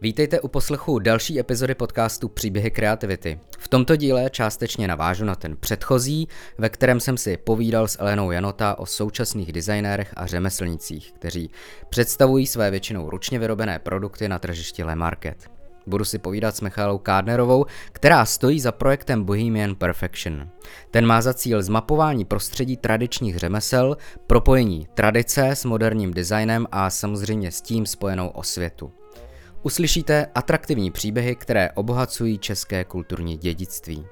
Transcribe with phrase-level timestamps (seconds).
[0.00, 3.40] Vítejte u poslechu další epizody podcastu Příběhy kreativity.
[3.58, 6.28] V tomto díle částečně navážu na ten předchozí,
[6.58, 11.50] ve kterém jsem si povídal s Elenou Janota o současných designérech a řemeslnicích, kteří
[11.88, 15.50] představují své většinou ručně vyrobené produkty na tržišti Le Market.
[15.86, 20.48] Budu si povídat s Michalou Kádnerovou, která stojí za projektem Bohemian Perfection.
[20.90, 27.52] Ten má za cíl zmapování prostředí tradičních řemesel, propojení tradice s moderním designem a samozřejmě
[27.52, 28.92] s tím spojenou osvětu.
[29.66, 34.06] Uslyšíte atraktivní příběhy, které obohacují české kulturní dědictví.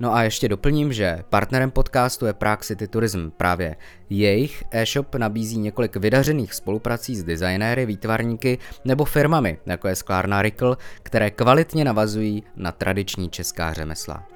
[0.00, 3.30] No a ještě doplním, že partnerem podcastu je Prague City Tourism.
[3.36, 3.76] Právě
[4.10, 10.76] jejich e-shop nabízí několik vydařených spoluprací s designéry, výtvarníky nebo firmami, jako je sklárna Rickle,
[11.02, 14.28] které kvalitně navazují na tradiční česká řemesla.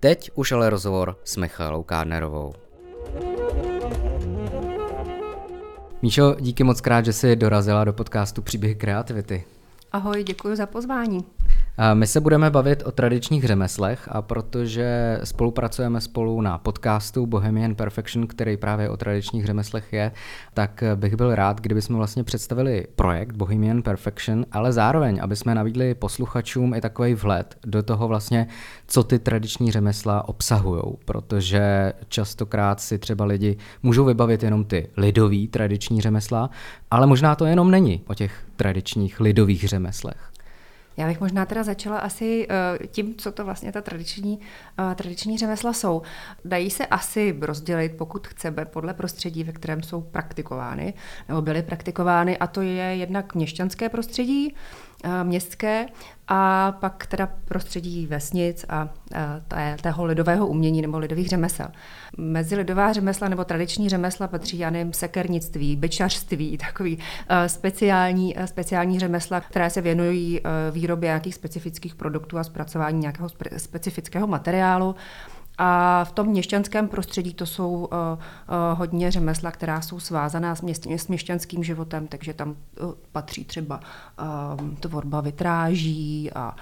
[0.00, 2.52] Teď už ale rozhovor s Michalou Kárnerovou.
[6.02, 9.44] Míšo, díky moc krát, že jsi dorazila do podcastu Příběhy kreativity.
[9.92, 11.24] Ahoj, děkuji za pozvání.
[11.94, 18.26] My se budeme bavit o tradičních řemeslech a protože spolupracujeme spolu na podcastu Bohemian Perfection,
[18.26, 20.12] který právě o tradičních řemeslech je,
[20.54, 25.54] tak bych byl rád, kdyby jsme vlastně představili projekt Bohemian Perfection, ale zároveň, aby jsme
[25.54, 28.46] nabídli posluchačům i takový vhled do toho vlastně,
[28.86, 35.48] co ty tradiční řemesla obsahují, protože častokrát si třeba lidi můžou vybavit jenom ty lidový
[35.48, 36.50] tradiční řemesla,
[36.90, 40.31] ale možná to jenom není o těch tradičních lidových řemeslech.
[40.96, 44.38] Já bych možná teda začala asi uh, tím, co to vlastně ta tradiční,
[44.78, 46.02] uh, tradiční řemesla jsou.
[46.44, 50.94] Dají se asi rozdělit, pokud chceme, podle prostředí, ve kterém jsou praktikovány,
[51.28, 54.54] nebo byly praktikovány, a to je jednak měšťanské prostředí,
[55.04, 55.86] uh, městské,
[56.34, 58.88] a pak teda prostředí vesnic a
[59.48, 61.66] té, tého lidového umění nebo lidových řemesel.
[62.18, 66.98] Mezi lidová řemesla nebo tradiční řemesla patří, já nevím, sekernictví, byčařství, takový
[67.46, 70.40] speciální, speciální řemesla, které se věnují
[70.70, 74.94] výrobě nějakých specifických produktů a zpracování nějakého specifického materiálu.
[75.64, 80.62] A v tom měšťanském prostředí to jsou uh, uh, hodně řemesla, která jsou svázaná s,
[80.62, 83.80] měst, s měšťanským životem, takže tam uh, patří třeba
[84.80, 86.56] tvorba vitráží a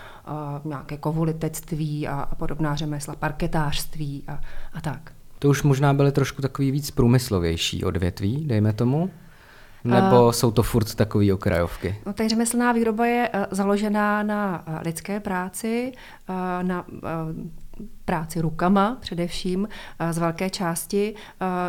[0.65, 4.41] nějaké kovulitectví a, a podobná řemesla, parketářství a,
[4.73, 5.13] a tak.
[5.39, 9.11] To už možná byly trošku takový víc průmyslovější odvětví, dejme tomu.
[9.85, 11.97] Nebo uh, jsou to furt takové okrajovky?
[12.07, 15.93] No, ta řemeslná výroba je uh, založená na uh, lidské práci,
[16.29, 16.99] uh, na uh,
[18.11, 19.69] práci rukama především
[20.11, 21.15] z velké části.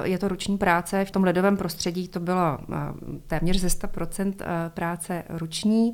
[0.03, 1.05] Je to ruční práce.
[1.05, 2.57] V tom ledovém prostředí to bylo
[3.27, 4.33] téměř ze 100%
[4.69, 5.93] práce ruční,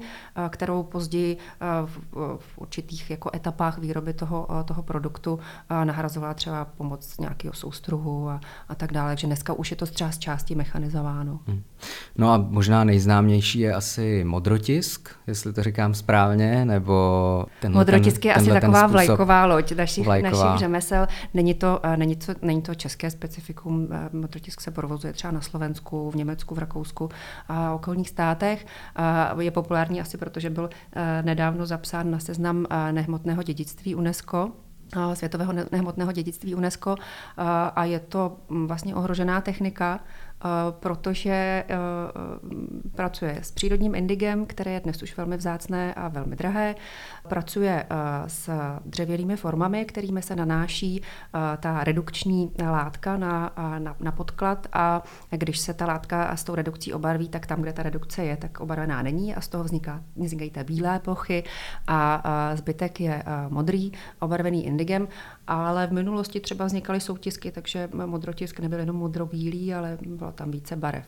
[0.49, 1.37] kterou později
[2.35, 5.39] v určitých jako etapách výroby toho, toho produktu
[5.83, 9.11] nahrazovala třeba pomoc nějakého soustruhu a, a tak dále.
[9.11, 11.39] Takže dneska už je to třeba z části mechanizováno.
[11.47, 11.61] Hmm.
[12.15, 18.29] No a možná nejznámější je asi modrotisk, jestli to říkám správně, nebo ten Modrotisk ten,
[18.29, 20.36] je asi taková vlajková loď našich, vlajková.
[20.37, 21.07] Našich řemesel.
[21.33, 23.87] Není to, eh, není, to, není to české specifikum.
[23.91, 27.09] Eh, modrotisk se provozuje třeba na Slovensku, v Německu, v Rakousku
[27.47, 28.65] a okolních státech.
[29.39, 34.51] Je populární asi proto, že byl eh, nedávno zapsán na seznam nehmotného dědictví UNESCO
[35.13, 36.95] světového nehmotného dědictví UNESCO
[37.75, 40.26] a je to mm, vlastně ohrožená technika, Eh,
[40.79, 41.75] protože eh,
[42.95, 46.75] pracuje s přírodním indigem, které je dnes už velmi vzácné a velmi drahé.
[47.29, 47.95] Pracuje eh,
[48.27, 48.49] s
[48.85, 51.01] dřevěnými formami, kterými se nanáší
[51.59, 56.93] ta redukční látka na, na, na podklad a když se ta látka s tou redukcí
[56.93, 60.49] obarví, tak tam, kde ta redukce je, tak obarvená není a z toho vzniká, vznikají
[60.49, 61.43] té bílé plochy
[61.87, 62.23] a
[62.55, 65.07] zbytek je modrý, obarvený indigem,
[65.47, 70.75] ale v minulosti třeba vznikaly soutisky, takže modrotisk nebyl jenom modrobílý, ale bylo tam více
[70.75, 71.05] barev.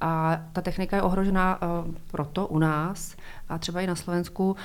[0.00, 3.16] A ta technika je ohrožená uh, proto u nás
[3.48, 4.56] a třeba i na Slovensku, uh,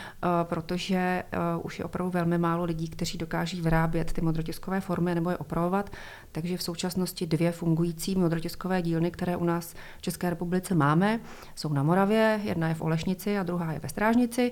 [0.44, 1.24] protože
[1.58, 5.38] uh, už je opravdu velmi málo lidí, kteří dokáží vyrábět ty modrotiskové formy nebo je
[5.38, 5.90] opravovat.
[6.32, 11.20] Takže v současnosti dvě fungující modrotiskové dílny, které u nás v České republice máme,
[11.56, 14.52] jsou na Moravě, jedna je v Olešnici a druhá je ve Strážnici,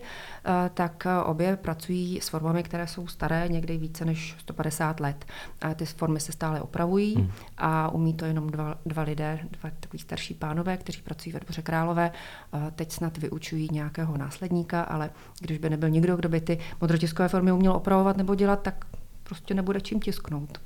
[0.73, 5.25] tak obě pracují s formami, které jsou staré, někdy více než 150 let.
[5.61, 7.31] A ty formy se stále opravují hmm.
[7.57, 11.61] a umí to jenom dva, dva lidé, dva takový starší pánové, kteří pracují ve Dvoře
[11.61, 12.11] Králové.
[12.75, 17.51] Teď snad vyučují nějakého následníka, ale když by nebyl nikdo, kdo by ty modrotiskové formy
[17.51, 18.85] uměl opravovat nebo dělat, tak
[19.23, 20.57] prostě nebude čím tisknout.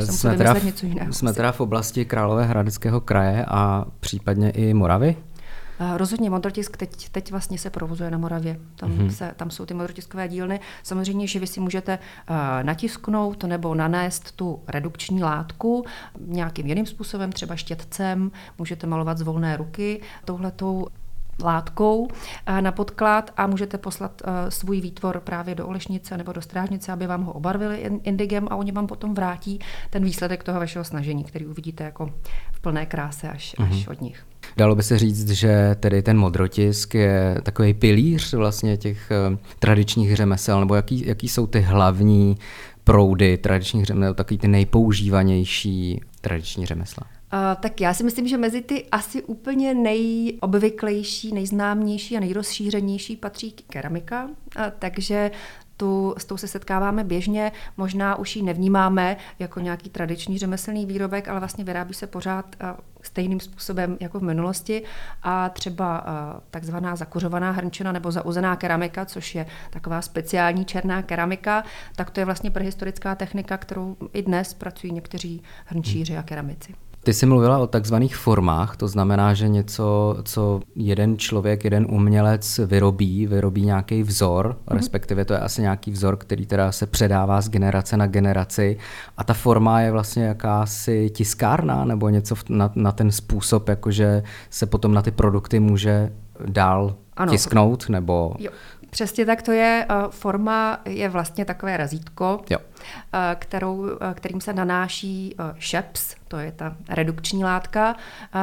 [0.00, 1.12] Jsme teda, v, něco jiného.
[1.12, 5.16] jsme teda v oblasti Královéhradeckého kraje a případně i Moravy?
[5.96, 8.60] Rozhodně modrotisk teď, teď vlastně se provozuje na Moravě.
[8.76, 9.08] Tam, mm-hmm.
[9.08, 10.60] se, tam jsou ty modrotiskové dílny.
[10.82, 15.84] Samozřejmě, že vy si můžete uh, natisknout nebo nanést tu redukční látku
[16.20, 20.00] nějakým jiným způsobem, třeba štětcem, můžete malovat z volné ruky.
[20.24, 20.86] Touhletou
[21.42, 22.08] látkou
[22.60, 27.22] na podklad a můžete poslat svůj výtvor právě do olešnice nebo do strážnice, aby vám
[27.22, 29.58] ho obarvili indigem a oni vám potom vrátí
[29.90, 32.10] ten výsledek toho vašeho snažení, který uvidíte jako
[32.52, 33.72] v plné kráse až, mm-hmm.
[33.72, 34.26] až od nich.
[34.56, 40.16] Dalo by se říct, že tedy ten modrotisk je takový pilíř vlastně těch eh, tradičních
[40.16, 42.36] řemesel, nebo jaký, jaký jsou ty hlavní
[42.84, 47.15] proudy tradičních řemesel, takový ty nejpoužívanější tradiční řemesla?
[47.32, 53.52] Uh, tak já si myslím, že mezi ty asi úplně nejobvyklejší, nejznámější a nejrozšířenější patří
[53.52, 54.30] keramika, uh,
[54.78, 55.30] takže
[55.76, 61.28] tu, s tou se setkáváme běžně, možná už ji nevnímáme jako nějaký tradiční řemeslný výrobek,
[61.28, 62.56] ale vlastně vyrábí se pořád
[63.02, 64.82] stejným způsobem jako v minulosti
[65.22, 66.04] a třeba
[66.50, 71.64] takzvaná zakuřovaná hrnčina nebo zauzená keramika, což je taková speciální černá keramika,
[71.96, 76.74] tak to je vlastně prehistorická technika, kterou i dnes pracují někteří hrnčíři a keramici.
[77.06, 82.60] Ty jsi mluvila o takzvaných formách, to znamená, že něco, co jeden člověk, jeden umělec
[82.66, 84.76] vyrobí, vyrobí nějaký vzor, mm-hmm.
[84.76, 88.78] respektive to je asi nějaký vzor, který teda se předává z generace na generaci
[89.16, 94.66] a ta forma je vlastně jakási tiskárna nebo něco na, na ten způsob, jakože se
[94.66, 96.12] potom na ty produkty může
[96.46, 98.34] dál ano, tisknout nebo...
[98.38, 98.50] Jo.
[98.96, 99.86] Přesně tak to je.
[99.88, 102.58] Eh, forma je vlastně takové razítko, jo.
[103.12, 107.96] Eh, kterou, eh, kterým se nanáší šeps, to je ta redukční látka,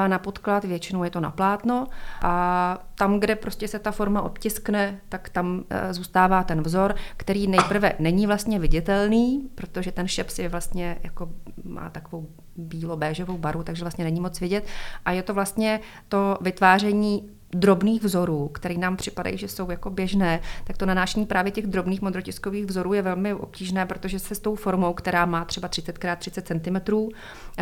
[0.08, 1.88] na podklad, většinou je to na plátno
[2.22, 7.94] a tam, kde prostě se ta forma odtiskne, tak tam zůstává ten vzor, který nejprve
[8.00, 11.30] není vlastně viditelný, protože ten šeps je vlastně jako
[11.64, 12.28] má takovou
[12.58, 14.66] bílo-béžovou barvu, takže vlastně není moc vidět
[15.06, 15.80] a je to vlastně
[16.10, 21.52] to vytváření drobných vzorů, které nám připadají, že jsou jako běžné, tak to nanášení právě
[21.52, 25.68] těch drobných modrotiskových vzorů je velmi obtížné, protože se s tou formou, která má třeba
[25.68, 26.94] 30 x 30 cm,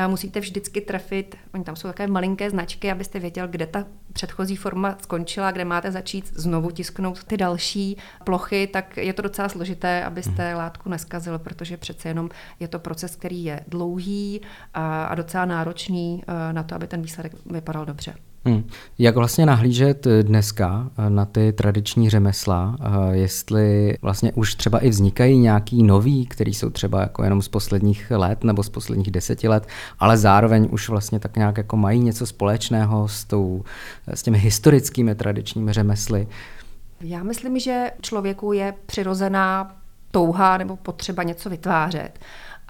[0.07, 4.97] musíte vždycky trefit, oni tam jsou takové malinké značky, abyste věděl, kde ta předchozí forma
[5.01, 10.49] skončila, kde máte začít znovu tisknout ty další plochy, tak je to docela složité, abyste
[10.49, 10.57] mhm.
[10.57, 12.29] látku neskazil, protože přece jenom
[12.59, 14.41] je to proces, který je dlouhý
[14.73, 18.15] a docela náročný eh, na to, aby ten výsledek vypadal dobře.
[18.45, 18.63] Hmm.
[18.97, 22.77] Jak vlastně nahlížet dneska na ty tradiční řemesla,
[23.11, 28.11] jestli vlastně už třeba i vznikají nějaký nový, který jsou třeba jako jenom z posledních
[28.11, 29.67] let nebo z posledních deseti let,
[29.99, 33.63] ale zároveň už vlastně tak nějak jako mají něco společného s, tou,
[34.07, 36.27] s těmi historickými tradičními řemesly?
[37.01, 39.75] Já myslím, že člověku je přirozená
[40.11, 42.19] touha nebo potřeba něco vytvářet.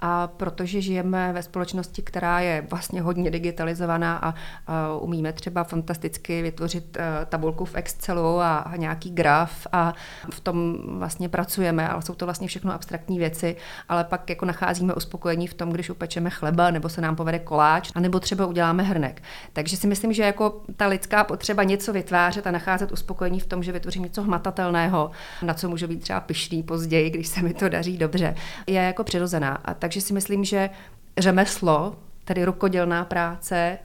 [0.04, 4.34] A protože žijeme ve společnosti, která je vlastně hodně digitalizovaná a,
[4.66, 9.94] a umíme třeba fantasticky vytvořit uh, tabulku v Excelu a, nějaký graf a
[10.30, 13.56] v tom vlastně pracujeme, ale jsou to vlastně všechno abstraktní věci,
[13.88, 17.90] ale pak jako nacházíme uspokojení v tom, když upečeme chleba nebo se nám povede koláč,
[17.94, 19.22] anebo třeba uděláme hrnek.
[19.52, 23.62] Takže si myslím, že jako ta lidská potřeba něco vytvářet a nacházet uspokojení v tom,
[23.62, 25.10] že vytvořím něco hmatatelného,
[25.42, 28.34] na co můžu být třeba pišný později, když se mi to daří dobře,
[28.66, 29.58] je jako přirozená.
[29.64, 30.70] A tak takže si myslím, že
[31.18, 33.78] řemeslo, tedy rukodělná práce,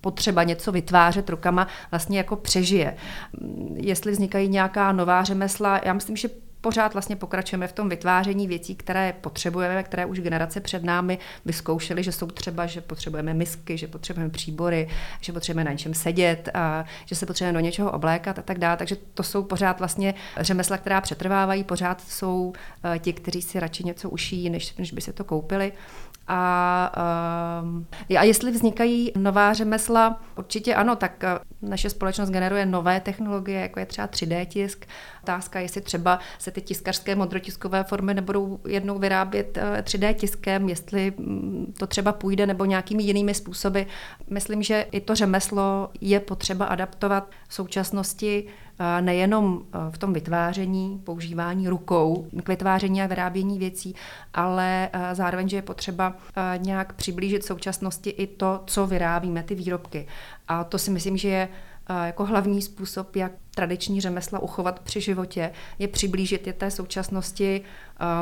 [0.00, 2.96] potřeba něco vytvářet rukama, vlastně jako přežije.
[3.74, 6.28] Jestli vznikají nějaká nová řemesla, já myslím, že
[6.62, 12.02] pořád vlastně pokračujeme v tom vytváření věcí, které potřebujeme, které už generace před námi vyzkoušely,
[12.02, 14.88] že jsou třeba, že potřebujeme misky, že potřebujeme příbory,
[15.20, 18.76] že potřebujeme na něčem sedět, a že se potřebujeme do něčeho oblékat a tak dále.
[18.76, 23.84] Takže to jsou pořád vlastně řemesla, která přetrvávají, pořád jsou uh, ti, kteří si radši
[23.84, 25.72] něco ušijí, než, než by se to koupili.
[26.28, 26.92] A,
[27.62, 27.86] um,
[28.18, 33.80] a jestli vznikají nová řemesla, určitě ano, tak eh, naše společnost generuje nové technologie, jako
[33.80, 34.86] je třeba 3D tisk.
[35.22, 41.12] Otázka, jestli třeba se ty tiskařské modrotiskové formy nebudou jednou vyrábět 3D eh, tiskem, jestli
[41.16, 43.80] mm, to třeba půjde nebo nějakými jinými způsoby.
[44.30, 48.48] Myslím, že i to řemeslo je potřeba adaptovat v současnosti
[49.00, 53.94] nejenom e, v tom vytváření, používání rukou k vytváření a vyrábění věcí,
[54.34, 59.54] ale e, zároveň, že je potřeba e, nějak přiblížit současnosti i to, co vyrábíme, ty
[59.54, 60.06] výrobky.
[60.48, 61.48] A to si myslím, že je
[62.04, 67.62] jako hlavní způsob, jak tradiční řemesla uchovat při životě, je přiblížit je té současnosti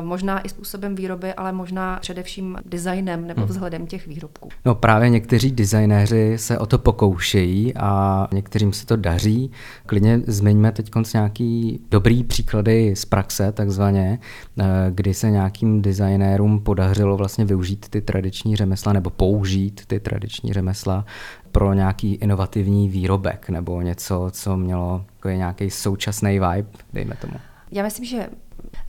[0.00, 3.48] možná i způsobem výroby, ale možná především designem nebo hmm.
[3.48, 4.48] vzhledem těch výrobků.
[4.64, 9.50] No právě někteří designéři se o to pokoušejí a některým se to daří.
[9.86, 14.18] Klidně zmiňme teď nějaký dobrý příklady z praxe, takzvaně,
[14.58, 20.52] eh, kdy se nějakým designérům podařilo vlastně využít ty tradiční řemesla nebo použít ty tradiční
[20.52, 21.04] řemesla
[21.52, 27.34] pro nějaký inovativní výrobek nebo něco, co mělo jako nějaký současný vibe, dejme tomu.
[27.70, 28.28] Já myslím, že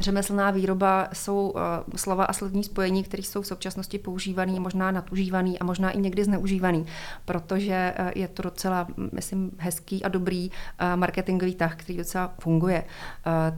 [0.01, 1.53] Řemeslná výroba jsou
[1.96, 6.24] slova a slovní spojení, které jsou v současnosti používané, možná nadužívaný a možná i někdy
[6.24, 6.86] zneužívaný,
[7.25, 10.51] protože je to docela, myslím, hezký a dobrý
[10.96, 12.84] marketingový tah, který docela funguje.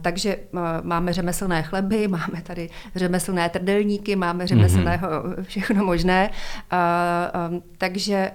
[0.02, 0.36] Takže
[0.82, 5.42] máme řemeslné chleby, máme tady řemeslné trdelníky, máme řemeslného mm-hmm.
[5.42, 6.30] všechno možné.
[7.78, 8.32] Takže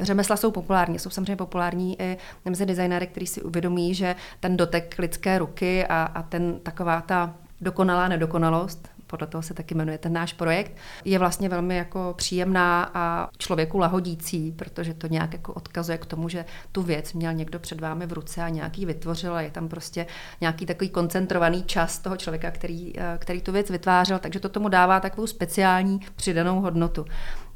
[0.00, 4.94] řemesla jsou populární, jsou samozřejmě populární i mezi designéry, kteří si uvědomí, že ten dotek
[4.98, 10.12] lidské ruky a, a ten taková ta dokonalá nedokonalost, podle toho se taky jmenuje ten
[10.12, 15.98] náš projekt, je vlastně velmi jako příjemná a člověku lahodící, protože to nějak jako odkazuje
[15.98, 19.40] k tomu, že tu věc měl někdo před vámi v ruce a nějaký vytvořil a
[19.40, 20.06] je tam prostě
[20.40, 24.68] nějaký takový koncentrovaný čas toho člověka, který, eh, který tu věc vytvářel, takže to tomu
[24.68, 27.04] dává takovou speciální přidanou hodnotu.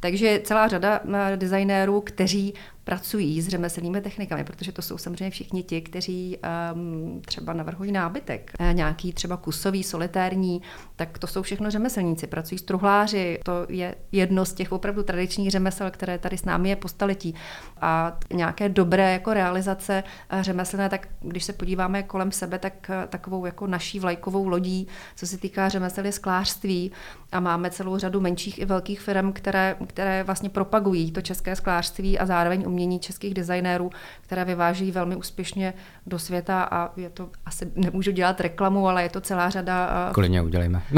[0.01, 2.55] Takže celá řada eh, designérů, kteří
[2.91, 6.39] pracují s řemeslnými technikami, protože to jsou samozřejmě všichni ti, kteří
[6.75, 10.63] um, třeba navrhují nábytek, eh, nějaký třeba kusový, solitérní,
[10.97, 15.51] tak to jsou všechno řemeslníci, pracují s truhláři, to je jedno z těch opravdu tradičních
[15.51, 17.35] řemesel, které tady s námi je po staletí.
[17.81, 23.47] A nějaké dobré jako realizace eh, řemeslné, tak když se podíváme kolem sebe, tak takovou
[23.47, 26.93] jako naší vlajkovou lodí, co se týká řemesel je sklářství
[27.33, 32.19] a máme celou řadu menších i velkých firm, které které vlastně propagují to české sklářství
[32.19, 35.75] a zároveň umění českých designérů, které vyváží velmi úspěšně
[36.07, 40.11] do světa a je to, asi nemůžu dělat reklamu, ale je to celá řada...
[40.13, 40.83] Klidně udělejme.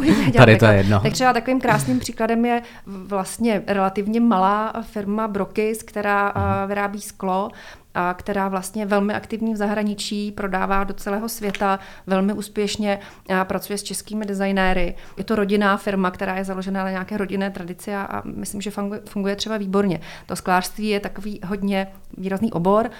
[0.36, 1.00] Tady to je jedno.
[1.00, 6.68] Tak třeba takovým krásným příkladem je vlastně relativně malá firma Brokis, která uh-huh.
[6.68, 7.50] vyrábí sklo
[7.98, 12.98] a která vlastně velmi aktivní v zahraničí, prodává do celého světa, velmi úspěšně
[13.34, 14.94] a pracuje s českými designéry.
[15.16, 18.70] Je to rodinná firma, která je založena na nějaké rodinné tradici a, a myslím, že
[19.08, 20.00] funguje, třeba výborně.
[20.26, 21.86] To sklářství je takový hodně
[22.16, 22.90] výrazný obor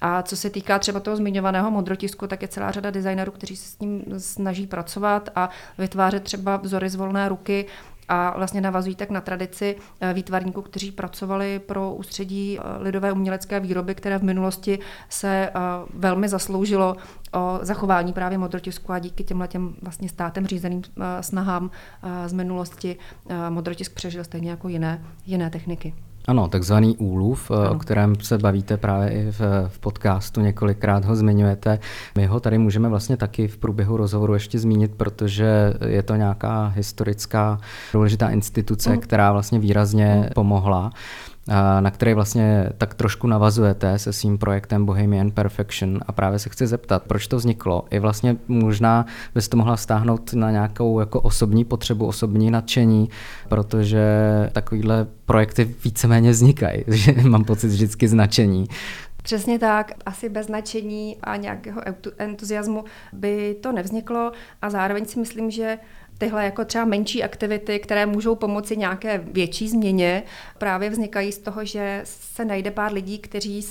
[0.00, 3.68] a co se týká třeba toho zmiňovaného modrotisku, tak je celá řada designerů, kteří se
[3.68, 7.66] s ním snaží pracovat a vytvářet třeba vzory z volné ruky
[8.08, 13.60] a vlastně navazují tak na tradici eh, výtvarníků, kteří pracovali pro ústředí eh, lidové umělecké
[13.60, 15.52] výroby, které v minulosti se eh,
[15.94, 16.96] velmi zasloužilo
[17.32, 20.82] o zachování právě modrotisku a díky těmhle těm vlastně státem řízeným
[21.20, 21.70] snahám
[22.26, 22.96] z minulosti
[23.48, 25.94] modrotisk přežil stejně jako jiné, jiné techniky.
[26.26, 27.70] Ano, takzvaný úluv, ano.
[27.70, 31.78] o kterém se bavíte právě i v, v podcastu, několikrát ho zmiňujete.
[32.16, 36.66] My ho tady můžeme vlastně taky v průběhu rozhovoru ještě zmínit, protože je to nějaká
[36.66, 37.60] historická
[37.92, 38.96] důležitá instituce, uh.
[38.96, 40.34] která vlastně výrazně uh.
[40.34, 40.92] pomohla
[41.80, 46.66] na který vlastně tak trošku navazujete se svým projektem Bohemian Perfection a právě se chci
[46.66, 47.84] zeptat, proč to vzniklo.
[47.90, 53.10] I vlastně možná byste to mohla stáhnout na nějakou jako osobní potřebu, osobní nadšení,
[53.48, 54.00] protože
[54.52, 58.66] takovýhle projekty víceméně vznikají, že mám pocit vždycky značení.
[59.22, 61.82] Přesně tak, asi bez značení a nějakého
[62.18, 65.78] entuziasmu by to nevzniklo a zároveň si myslím, že
[66.18, 70.22] tyhle jako třeba menší aktivity, které můžou pomoci nějaké větší změně,
[70.58, 73.66] právě vznikají z toho, že se najde pár lidí, kteří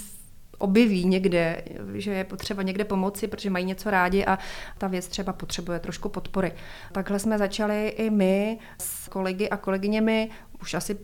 [0.58, 1.64] objeví někde,
[1.94, 4.40] že je potřeba někde pomoci, protože mají něco rádi a
[4.78, 6.54] ta věc třeba potřebuje trošku podpory.
[6.92, 10.30] Takhle jsme začali i my s kolegy a kolegyněmi
[10.62, 10.98] už asi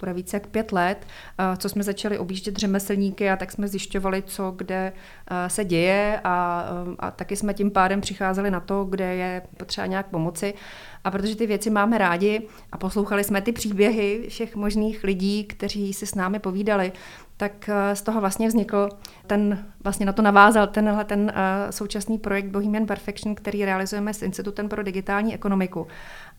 [0.00, 1.06] bude více jak pět let,
[1.58, 4.92] co jsme začali objíždět řemeslníky a tak jsme zjišťovali, co kde
[5.46, 6.64] se děje a,
[6.98, 10.54] a taky jsme tím pádem přicházeli na to, kde je potřeba nějak pomoci.
[11.04, 15.92] A protože ty věci máme rádi a poslouchali jsme ty příběhy všech možných lidí, kteří
[15.92, 16.92] si s námi povídali,
[17.36, 18.88] tak z toho vlastně vznikl
[19.26, 21.32] ten, vlastně na to navázal tenhle ten
[21.70, 25.86] současný projekt Bohemian Perfection, který realizujeme s Institutem pro digitální ekonomiku.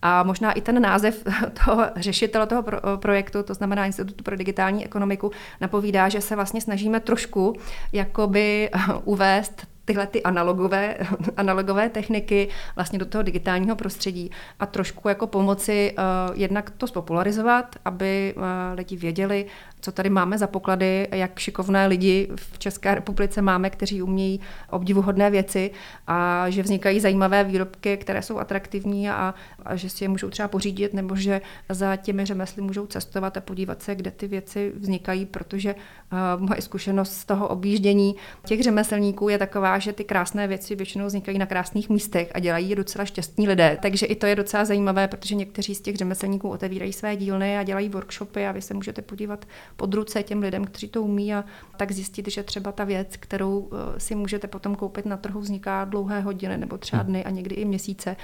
[0.02, 1.24] A možná i ten název
[1.66, 6.62] toho řešitele toho pro, projektu, to znamená Institutu pro digitální ekonomiku, napovídá, že se vlastně
[6.62, 7.56] snažíme trošku
[7.94, 8.70] jakoby
[9.04, 10.98] uvést tyhle ty analogové,
[11.38, 17.76] analogové techniky vlastně do toho digitálního prostředí a trošku jako pomoci uh, jednak to spopularizovat,
[17.86, 18.44] aby uh,
[18.76, 19.46] lidi věděli,
[19.82, 25.30] co tady máme za poklady, jak šikovné lidi v České republice máme, kteří umějí obdivuhodné
[25.30, 25.72] věci
[26.08, 29.34] a že vznikají zajímavé výrobky, které jsou atraktivní a,
[29.66, 33.42] a že si je můžou třeba pořídit nebo že za těmi řemesly můžou cestovat a
[33.42, 39.30] podívat se, kde ty věci vznikají, protože uh, moje zkušenost z toho objíždění těch řemeslníků
[39.30, 43.06] je taková, že ty krásné věci většinou vznikají na krásných místech a dělají je docela
[43.06, 43.78] šťastní lidé.
[43.82, 47.64] Takže i to je docela zajímavé, protože někteří z těch řemeslníků otevírají své dílny a
[47.64, 49.46] dělají workshopy a vy se můžete podívat
[49.76, 51.44] pod ruce těm lidem, kteří to umí a
[51.78, 55.86] tak zjistit, že třeba ta věc, kterou eh, si můžete potom koupit na trhu, vzniká
[55.86, 58.16] dlouhé hodiny nebo třeba dny a někdy i měsíce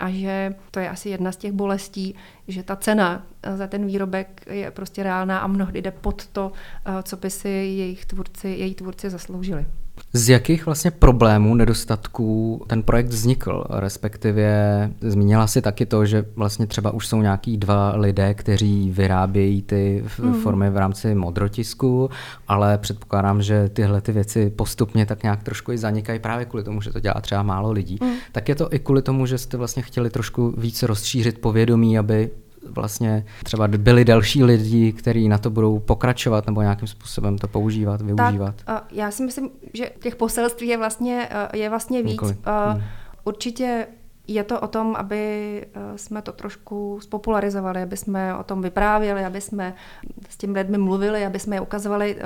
[0.00, 2.14] a že to je asi jedna z těch bolestí,
[2.48, 6.52] že ta cena eh, za ten výrobek je prostě reálná a mnohdy jde pod to,
[6.86, 9.66] eh, co by si jejich tvůrci, její tvůrci zasloužili.
[10.12, 13.64] Z jakých vlastně problémů, nedostatků ten projekt vznikl?
[13.70, 19.62] Respektive zmínila si taky to, že vlastně třeba už jsou nějaký dva lidé, kteří vyrábějí
[19.62, 20.34] ty mm.
[20.34, 22.10] formy v rámci modrotisku,
[22.48, 26.80] ale předpokládám, že tyhle ty věci postupně tak nějak trošku i zanikají právě kvůli tomu,
[26.80, 27.98] že to dělá třeba málo lidí.
[28.02, 28.12] Mm.
[28.32, 32.30] Tak je to i kvůli tomu, že jste vlastně chtěli trošku více rozšířit povědomí, aby
[32.70, 38.02] vlastně třeba byli další lidi, kteří na to budou pokračovat nebo nějakým způsobem to používat,
[38.02, 38.54] využívat?
[38.64, 42.12] Tak, já si myslím, že těch poselství je vlastně, je vlastně víc.
[42.12, 42.36] Nikoli.
[42.72, 42.82] Hmm.
[43.24, 43.86] Určitě
[44.26, 45.66] je to o tom, aby
[45.96, 49.74] jsme to trošku spopularizovali, aby jsme o tom vyprávěli, aby jsme
[50.28, 52.16] s těmi lidmi mluvili, aby jsme je ukazovali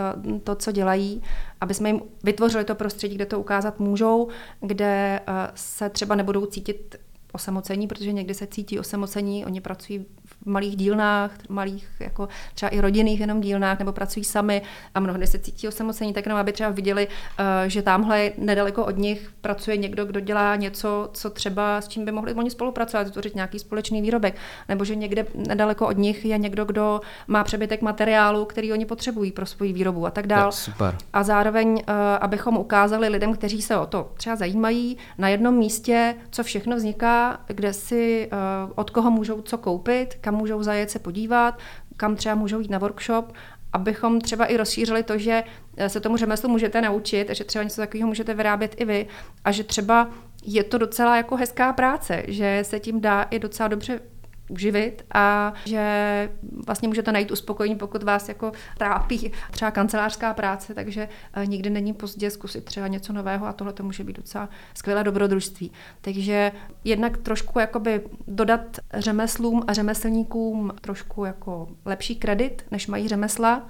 [0.45, 1.23] to, co dělají,
[1.61, 4.29] aby jsme jim vytvořili to prostředí, kde to ukázat můžou,
[4.61, 5.21] kde
[5.55, 6.97] se třeba nebudou cítit
[7.33, 10.07] osamocení, protože někdy se cítí osamocení, oni pracují
[10.49, 14.63] malých dílnách, malých jako třeba i rodinných jenom dílnách, nebo pracují sami
[14.95, 18.97] a mnohdy se cítí osamocení, tak jenom aby třeba viděli, eh, že tamhle nedaleko od
[18.97, 23.35] nich pracuje někdo, kdo dělá něco, co třeba s čím by mohli oni spolupracovat, vytvořit
[23.35, 24.37] nějaký společný výrobek,
[24.69, 29.33] nebo že někde nedaleko od nich je někdo, kdo má přebytek materiálu, který oni potřebují
[29.33, 30.53] pro svoji výrobu a tak dále.
[30.53, 30.97] Super.
[31.13, 36.15] A zároveň, eh, abychom ukázali lidem, kteří se o to třeba zajímají, na jednom místě,
[36.31, 38.37] co všechno vzniká, kde si eh,
[38.75, 41.59] od koho můžou co koupit, kam můžou zajet se podívat,
[41.97, 43.33] kam třeba můžou jít na workshop,
[43.73, 45.45] abychom třeba i rozšířili to, že
[45.77, 49.07] eh, se tomu řemeslu můžete naučit, že třeba něco takového můžete vyrábět i vy
[49.45, 50.11] a že třeba
[50.45, 54.01] je to docela jako hezká práce, že se tím dá i docela dobře
[54.49, 56.31] uživit a že
[56.67, 61.93] vlastně můžete najít uspokojení, pokud vás jako trápí třeba kancelářská práce, takže eh, nikdy není
[61.93, 65.73] pozdě zkusit třeba něco nového a tohle to může být docela skvělé dobrodružství.
[66.01, 66.53] Takže
[66.85, 68.61] jednak trošku jakoby dodat
[68.95, 73.69] řemeslům a řemeslníkům trošku jako lepší kredit, než mají řemesla,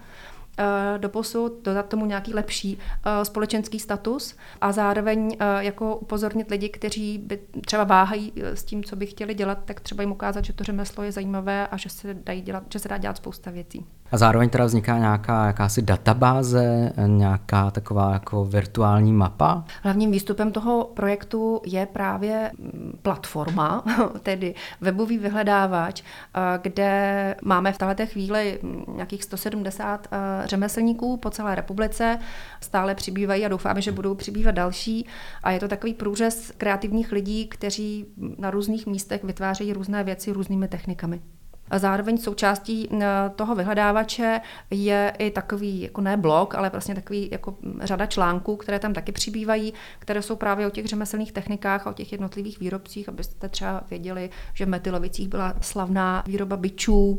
[0.60, 6.50] Eh, do posud, dodat tomu nějaký lepší eh, společenský status a zároveň eh, jako upozornit
[6.50, 10.44] lidi, kteří by třeba váhají s tím, co by chtěli dělat, tak třeba jim ukázat,
[10.44, 13.50] že to řemeslo je zajímavé a že se, dají dělat, že se dá dělat spousta
[13.50, 13.86] věcí.
[14.12, 19.64] A zároveň teda vzniká nějaká jakási databáze, nějaká taková jako virtuální mapa?
[19.82, 23.84] Hlavním výstupem toho projektu je právě mm, platforma,
[24.22, 26.02] tedy webový vyhledávač,
[26.62, 30.08] kde máme v této chvíli mm, nějakých 170
[30.44, 32.18] řemeslníků po celé republice.
[32.60, 35.06] Stále přibývají a doufáme, že budou přibývat další.
[35.42, 38.06] A je to takový průřez kreativních lidí, kteří
[38.38, 41.20] na různých místech vytvářejí různé věci různými technikami.
[41.70, 42.88] A zároveň součástí
[43.36, 48.78] toho vyhledávače je i takový, jako ne blog, ale vlastně takový jako řada článků, které
[48.78, 53.08] tam taky přibývají, které jsou právě o těch řemeslných technikách a o těch jednotlivých výrobcích,
[53.08, 57.18] abyste třeba věděli, že v Metylovicích byla slavná výroba byčů,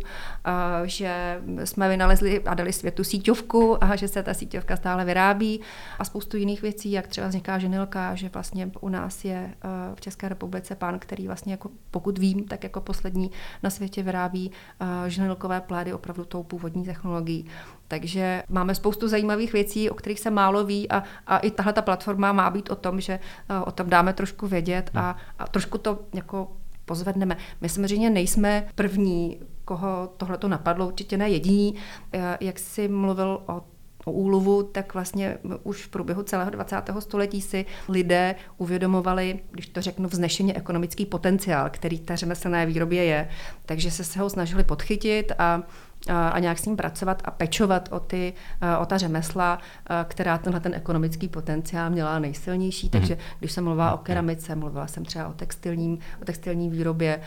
[0.83, 5.61] že jsme vynalezli a dali světu síťovku a že se ta síťovka stále vyrábí.
[5.99, 9.53] A spoustu jiných věcí, jak třeba vzniká ženilka, že vlastně u nás je
[9.95, 13.31] v České republice pán, který vlastně jako, pokud vím, tak jako poslední
[13.63, 17.45] na světě vyrábí vyrábí uh, žnilkové plédy opravdu tou původní technologií.
[17.87, 21.81] Takže máme spoustu zajímavých věcí, o kterých se málo ví a, a i tahle ta
[21.81, 25.77] platforma má být o tom, že uh, o tom dáme trošku vědět a, a trošku
[25.77, 26.47] to jako
[26.85, 27.37] pozvedneme.
[27.61, 31.75] My samozřejmě nejsme první, koho tohle to napadlo, určitě ne jediní.
[32.13, 33.61] Eh, jak jsi mluvil o
[34.09, 36.75] o úlovu, tak vlastně už v průběhu celého 20.
[36.99, 43.29] století si lidé uvědomovali, když to řeknu, vznešeně ekonomický potenciál, který ta řemeslné výrobě je.
[43.65, 45.63] Takže se se ho snažili podchytit a
[46.07, 48.33] a nějak s ním pracovat a pečovat o, ty,
[48.79, 49.59] o ta řemesla,
[50.03, 52.87] která tenhle ten ekonomický potenciál měla nejsilnější.
[52.87, 52.91] Mm.
[52.91, 57.21] Takže když jsem mluvila o keramice, mluvila jsem třeba o, textilním, o textilní výrobě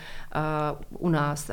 [0.90, 1.50] u nás,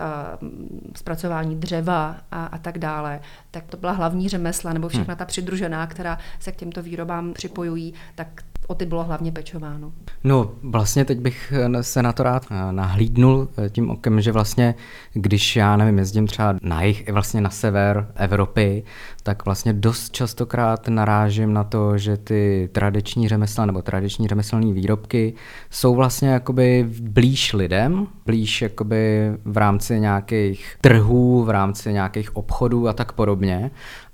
[0.95, 3.19] zpracování dřeva a, a tak dále,
[3.51, 5.17] tak to byla hlavní řemesla nebo všechna mhm.
[5.17, 8.27] ta přidružená, která se k těmto výrobám připojují, tak
[8.69, 9.91] o ty bylo hlavně pečováno.
[10.23, 14.31] No, vlastně teď bych eh, se na to rád eh, nahlídnul eh, tím okem, že
[14.31, 14.75] vlastně,
[15.13, 18.83] když já nevím, jezdím třeba na jich, i vlastně na sever Evropy,
[19.23, 25.33] tak vlastně dost častokrát narážím na to, že ty tradiční řemesla nebo tradiční řemeslné výrobky
[25.69, 32.87] jsou vlastně jakoby blíž lidem, blíž jakoby v rámci nějakých trhů, v rámci nějakých obchodů
[32.87, 33.71] a tak podobně.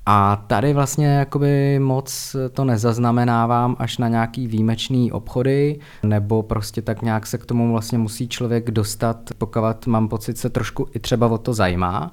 [0.07, 7.01] A tady vlastně jakoby moc to nezaznamenávám až na nějaký výjimečný obchody, nebo prostě tak
[7.01, 11.27] nějak se k tomu vlastně musí člověk dostat, pokud mám pocit, se trošku i třeba
[11.27, 12.11] o to zajímá.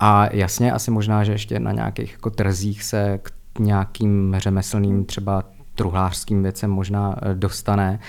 [0.00, 5.42] A jasně, asi možná, že ještě na nějakých jako trzích se k nějakým řemeslným třeba
[5.74, 8.00] truhlářským věcem možná dostane,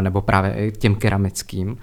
[0.00, 1.76] nebo právě i těm keramickým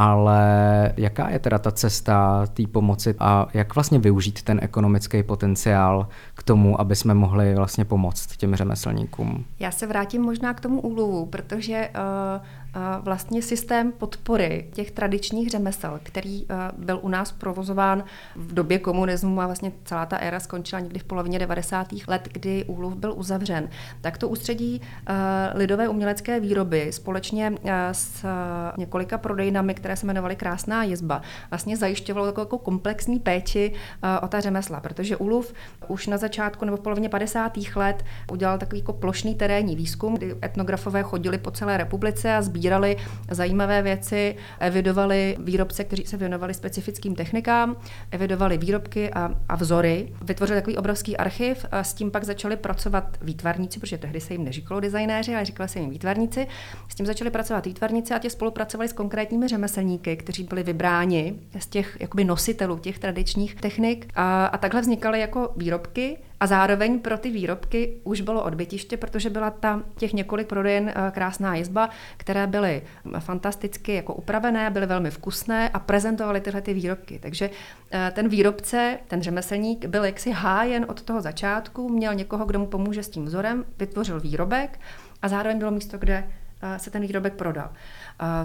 [0.00, 6.08] ale jaká je teda ta cesta té pomoci a jak vlastně využít ten ekonomický potenciál
[6.34, 9.44] k tomu, aby jsme mohli vlastně pomoct těm řemeslníkům?
[9.58, 12.46] Já se vrátím možná k tomu úlovu, protože uh,
[13.00, 18.04] vlastně systém podpory těch tradičních řemesel, který byl u nás provozován
[18.36, 21.88] v době komunismu a vlastně celá ta éra skončila někdy v polovině 90.
[22.06, 23.68] let, kdy úluv byl uzavřen,
[24.00, 24.80] tak to ústředí
[25.54, 27.54] lidové umělecké výroby společně
[27.92, 28.26] s
[28.76, 33.72] několika prodejnami, které se jmenovaly Krásná jezba, vlastně zajišťovalo takovou jako komplexní péči
[34.22, 35.54] o ta řemesla, protože úluv
[35.88, 37.52] už na začátku nebo v polovině 50.
[37.76, 42.59] let udělal takový jako plošný terénní výzkum, kdy etnografové chodili po celé republice a sbírali
[43.30, 47.76] zajímavé věci, evidovali výrobce, kteří se věnovali specifickým technikám,
[48.10, 50.12] evidovali výrobky a, a vzory.
[50.22, 54.44] Vytvořili takový obrovský archiv a s tím pak začali pracovat výtvarníci, protože tehdy se jim
[54.44, 56.46] neříkalo designéři, ale říkalo se jim výtvarníci.
[56.88, 61.66] S tím začali pracovat výtvarníci a tě spolupracovali s konkrétními řemeslníky, kteří byli vybráni z
[61.66, 64.08] těch jakoby nositelů těch tradičních technik.
[64.14, 69.30] A, a takhle vznikaly jako výrobky, a zároveň pro ty výrobky už bylo odbytiště, protože
[69.30, 72.82] byla ta těch několik prodejen eh, krásná jezba, které byly
[73.18, 77.18] fantasticky jako upravené, byly velmi vkusné a prezentovaly tyhle ty výrobky.
[77.22, 77.50] Takže
[77.90, 82.66] eh, ten výrobce, ten řemeslník byl jaksi hájen od toho začátku, měl někoho, kdo mu
[82.66, 84.80] pomůže s tím vzorem, vytvořil výrobek
[85.22, 86.30] a zároveň bylo místo, kde
[86.62, 87.70] eh, se ten výrobek prodal.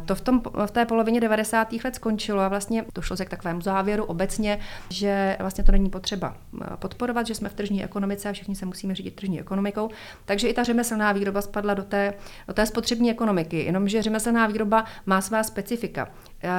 [0.05, 1.73] To v, tom, v té polovině 90.
[1.83, 4.59] let skončilo a vlastně došlo se k takovému závěru obecně,
[4.89, 6.37] že vlastně to není potřeba
[6.75, 9.89] podporovat, že jsme v tržní ekonomice a všichni se musíme řídit tržní ekonomikou.
[10.25, 12.13] Takže i ta řemeslná výroba spadla do té,
[12.47, 16.07] do té spotřební ekonomiky, jenomže řemeslná výroba má svá specifika.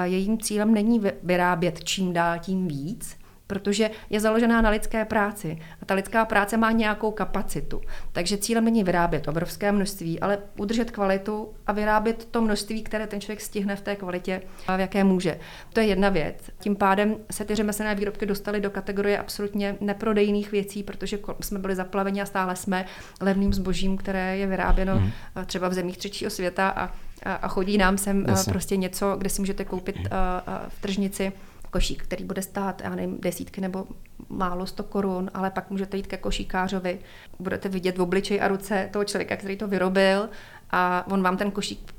[0.05, 5.85] Jejím cílem není vyrábět čím dál tím víc, protože je založená na lidské práci a
[5.85, 7.81] ta lidská práce má nějakou kapacitu.
[8.13, 13.21] Takže cílem není vyrábět obrovské množství, ale udržet kvalitu a vyrábět to množství, které ten
[13.21, 14.43] člověk stihne v té kvalitě,
[14.77, 15.39] v jaké může.
[15.73, 16.37] To je jedna věc.
[16.59, 21.75] Tím pádem se ty řemeslné výrobky dostaly do kategorie absolutně neprodejných věcí, protože jsme byli
[21.75, 22.85] zaplaveni a stále jsme
[23.21, 25.11] levným zbožím, které je vyráběno hmm.
[25.47, 26.91] třeba v zemích třetího světa a,
[27.25, 28.53] a chodí nám sem Jasně.
[28.53, 29.97] prostě něco, kde si můžete koupit
[30.69, 31.33] v tržnici
[31.77, 33.87] košík, který bude stát, já nevím, desítky nebo
[34.29, 36.99] málo sto korun, ale pak můžete jít ke košíkářovi,
[37.39, 40.29] budete vidět v obličeji a ruce toho člověka, který to vyrobil
[40.71, 41.95] a on vám ten košík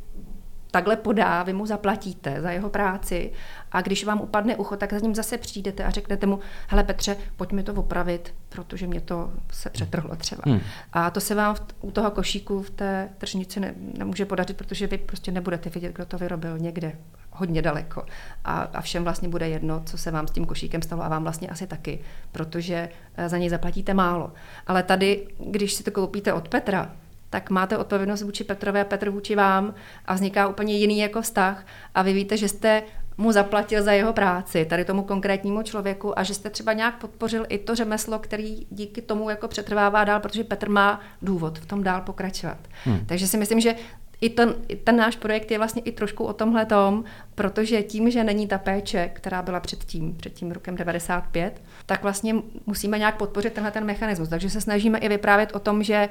[0.77, 3.31] takhle podá, vy mu zaplatíte za jeho práci
[3.71, 7.17] a když vám upadne ucho, tak za ním zase přijdete a řeknete mu, hele Petře,
[7.35, 10.43] pojď mi to opravit, protože mě to se přetrhlo třeba.
[10.45, 10.59] Hmm.
[10.93, 14.87] A to se vám v, u toho košíku v té tržnici ne, nemůže podařit, protože
[14.87, 16.95] vy prostě nebudete vidět, kdo to vyrobil někde
[17.31, 18.05] hodně daleko.
[18.45, 21.23] A, a všem vlastně bude jedno, co se vám s tím košíkem stalo a vám
[21.23, 21.99] vlastně asi taky,
[22.31, 24.31] protože eh, za něj zaplatíte málo.
[24.67, 26.91] Ale tady, když si to koupíte od Petra,
[27.29, 29.73] tak máte odpovědnost vůči Petrovi a Petr vůči vám
[30.05, 32.83] a vzniká úplně jiný jako vztah a vy víte, že jste
[33.17, 37.45] mu zaplatil za jeho práci, tady tomu konkrétnímu člověku a že jste třeba nějak podpořil
[37.49, 41.83] i to řemeslo, který díky tomu jako přetrvává dál, protože Petr má důvod v tom
[41.83, 42.57] dál pokračovat.
[42.83, 43.05] Hmm.
[43.05, 43.75] Takže si myslím, že
[44.21, 47.03] i ten, i ten náš projekt je vlastně i trošku o tomhle tom,
[47.35, 52.35] protože tím, že není ta péče, která byla předtím, před tím rokem 95, tak vlastně
[52.65, 54.29] musíme nějak podpořit tenhle ten mechanismus.
[54.29, 56.09] Takže se snažíme i vyprávět o tom, že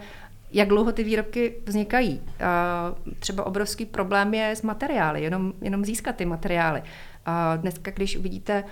[0.56, 2.22] jak dlouho ty výrobky vznikají.
[3.18, 6.82] Třeba obrovský problém je s materiály, jenom, jenom získat ty materiály.
[7.26, 8.64] A dneska, když uvidíte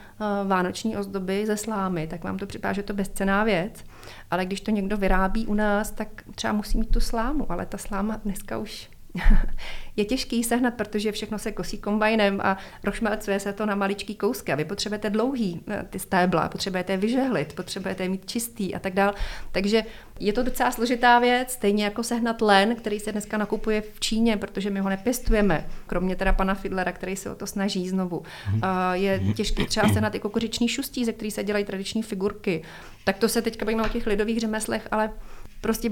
[0.46, 3.84] vánoční ozdoby ze slámy, tak vám to připadá, že to bezcená věc.
[4.30, 7.78] Ale když to někdo vyrábí u nás, tak třeba musí mít tu slámu, ale ta
[7.78, 8.90] sláma dneska už
[9.96, 14.52] je těžký sehnat, protože všechno se kosí kombajnem a rošmelcuje se to na maličký kousky
[14.52, 19.14] a vy potřebujete dlouhý eh, ty stébla, potřebujete vyžehlit, potřebujete mít čistý a tak dál.
[19.52, 19.82] Takže
[20.20, 24.36] je to docela složitá věc, stejně jako sehnat len, který se dneska nakupuje v Číně,
[24.36, 28.22] protože my ho nepěstujeme, kromě teda pana Fidlera, který se o to snaží znovu.
[28.50, 28.62] Mhm.
[28.92, 32.62] Je těžké třeba sehnat i kukuřiční šustí, ze kterých se dělají tradiční figurky.
[33.04, 35.10] Tak to se teďka bavíme o těch lidových řemeslech, ale
[35.60, 35.90] prostě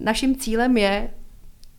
[0.00, 1.10] naším cílem je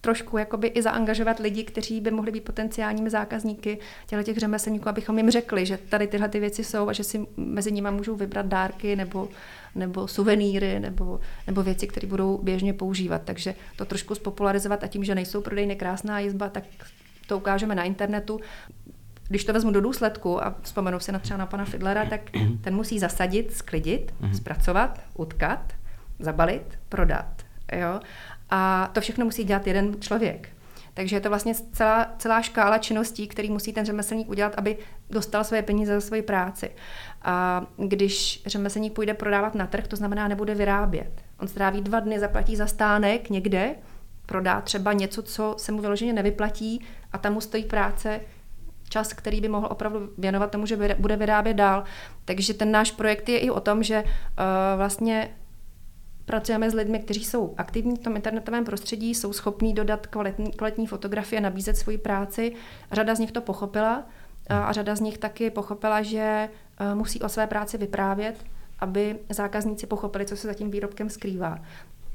[0.01, 5.17] trošku jakoby i zaangažovat lidi, kteří by mohli být potenciálními zákazníky těchto těch řemeslníků, abychom
[5.17, 8.45] jim řekli, že tady tyhle ty věci jsou a že si mezi nimi můžou vybrat
[8.45, 9.29] dárky nebo,
[9.75, 13.21] nebo suvenýry nebo, nebo věci, které budou běžně používat.
[13.25, 16.63] Takže to trošku spopularizovat a tím, že nejsou prodejny krásná jizba, tak
[17.27, 18.39] to ukážeme na internetu.
[19.27, 22.21] Když to vezmu do důsledku a vzpomenu si na třeba na pana Fidlera, tak
[22.61, 24.33] ten musí zasadit, sklidit, mhm.
[24.33, 25.73] zpracovat, utkat,
[26.19, 27.27] zabalit, prodat.
[27.71, 27.99] Jo?
[28.51, 30.49] A to všechno musí dělat jeden člověk.
[30.93, 34.77] Takže je to vlastně celá, celá škála činností, který musí ten řemeslník udělat, aby
[35.09, 36.71] dostal své peníze za svoji práci.
[37.21, 41.11] A když řemeslník půjde prodávat na trh, to znamená nebude vyrábět.
[41.39, 43.75] On stráví dva dny, zaplatí za stánek někde,
[44.25, 48.19] prodá třeba něco, co se mu vyloženě nevyplatí a tam mu stojí práce
[48.89, 51.83] čas, který by mohl opravdu věnovat tomu, že bude vyrábět dál.
[52.25, 54.09] Takže ten náš projekt je i o tom, že uh,
[54.77, 55.29] vlastně
[56.25, 60.87] pracujeme s lidmi, kteří jsou aktivní v tom internetovém prostředí, jsou schopní dodat kvalitní, kvalitní
[60.87, 62.53] fotografie, nabízet svoji práci.
[62.91, 64.03] Řada z nich to pochopila
[64.49, 66.49] a řada z nich taky pochopila, že
[66.81, 68.45] uh, musí o své práci vyprávět,
[68.79, 71.59] aby zákazníci pochopili, co se za tím výrobkem skrývá.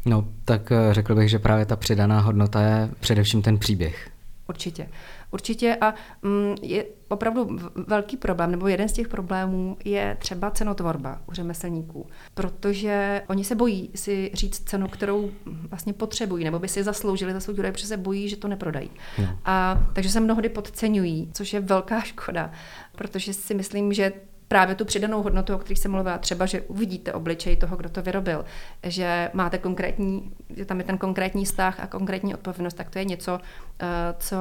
[0.07, 4.11] No, tak eh, řekl bych, že právě ta přidaná hodnota je především ten příběh.
[4.49, 4.89] Určitě.
[5.37, 11.21] Určitě a mm, je opravdu velký problém, nebo jeden z těch problémů je třeba cenotvorba
[11.29, 15.31] u řemeslníků, protože oni se bojí si říct cenu, kterou
[15.69, 18.91] vlastně potřebují, nebo by si zasloužili za svůj výrobek, protože se bojí, že to neprodají.
[19.17, 19.29] Hmm.
[19.45, 22.51] A, takže se mnohdy podceňují, což je velká škoda,
[22.97, 24.13] protože si myslím, že
[24.49, 28.03] právě tu přidanou hodnotu, o které jsem mluvila, třeba, že uvidíte obličej toho, kdo to
[28.03, 28.45] vyrobil,
[28.83, 33.05] že máte konkrétní, že tam je ten konkrétní vztah a konkrétní odpovědnost, tak to je
[33.05, 33.41] něco,
[33.81, 33.87] eh,
[34.19, 34.37] co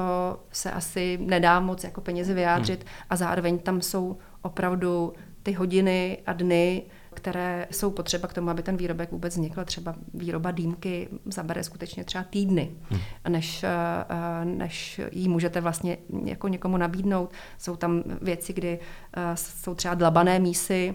[0.52, 2.92] se asi nedá moc jako penězi vyjádřit hmm.
[3.10, 6.82] a zároveň tam jsou opravdu ty hodiny a dny,
[7.16, 9.64] které jsou potřeba k tomu, aby ten výrobek vůbec vznikl.
[9.64, 13.00] Třeba výroba dýmky zabere skutečně třeba týdny, hmm.
[13.28, 13.68] než, eh,
[14.08, 17.32] eh, než ji můžete vlastně jako někomu nabídnout.
[17.58, 18.78] Jsou tam věci, kdy
[19.16, 20.94] eh, jsou třeba dlabané mísy,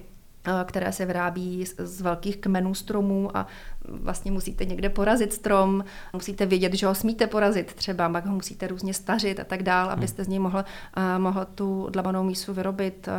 [0.66, 3.48] které se vyrábí z, z velkých kmenů stromů a
[3.88, 8.67] vlastně musíte někde porazit strom, musíte vědět, že ho smíte porazit třeba, pak ho musíte
[8.67, 10.63] různě stařit a tak dál, abyste z něj mohl,
[10.98, 13.13] uh, mohl tu dlabanou mísu vyrobit, uh,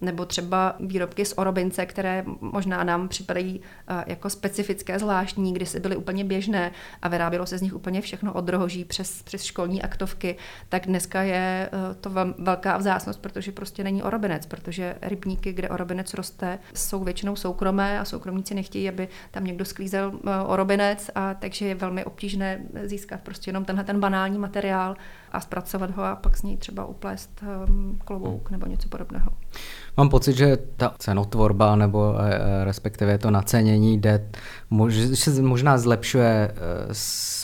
[0.00, 5.80] nebo třeba výrobky z orobince, které možná nám připadají uh, jako specifické, zvláštní, kdy se
[5.80, 6.72] byly úplně běžné
[7.02, 10.36] a vyrábělo se z nich úplně všechno od rohoží přes, přes školní aktovky,
[10.68, 16.58] tak dneska je to velká vzácnost, protože prostě není orobinec, protože rybníky, kde orobinec roste,
[16.74, 21.74] jsou většinou soukromé a soukromníci nechtějí, aby tam někdo sklízel Eh, orobinec, a takže je
[21.74, 24.96] velmi obtížné získat prostě jenom tenhle ten banální materiál
[25.34, 29.30] a zpracovat ho a pak z něj třeba uplést um, klobouk nebo něco podobného.
[29.96, 34.30] Mám pocit, že ta cenotvorba nebo e, respektive to nacenění jde,
[34.70, 36.54] mož, se možná zlepšuje e,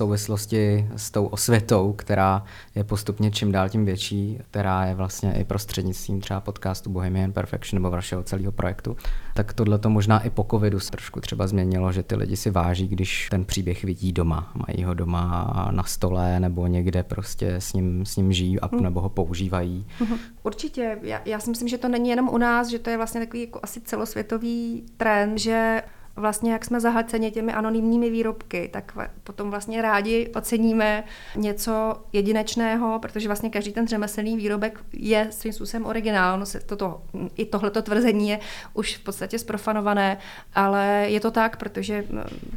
[0.00, 2.42] souvislosti s tou osvětou, která
[2.74, 7.82] je postupně čím dál tím větší, která je vlastně i prostřednictvím třeba podcastu Bohemian Perfection
[7.82, 8.96] nebo vašeho celého projektu.
[9.34, 12.50] Tak tohle to možná i po covidu se trošku třeba změnilo, že ty lidi si
[12.50, 14.52] váží, když ten příběh vidí doma.
[14.54, 18.82] Mají ho doma na stole nebo někde prostě s ním, s ním žijí a, hmm.
[18.82, 19.86] nebo ho používají.
[20.00, 20.18] Mhm.
[20.42, 20.98] Určitě.
[21.02, 23.40] Já, já si myslím, že to není jenom u nás, že to je vlastně takový
[23.40, 25.82] jako asi celosvětový trend, že
[26.20, 31.04] vlastně jak jsme zahlceni těmi anonymními výrobky, tak potom vlastně rádi oceníme
[31.36, 36.38] něco jedinečného, protože vlastně každý ten řemeslný výrobek je svým způsobem originál.
[36.38, 37.02] No toto,
[37.36, 38.38] I tohleto tvrzení je
[38.74, 40.18] už v podstatě sprofanované,
[40.54, 42.04] ale je to tak, protože